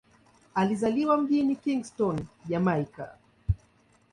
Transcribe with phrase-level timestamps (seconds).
[0.55, 3.17] Alizaliwa mjini Kingston, Jamaika.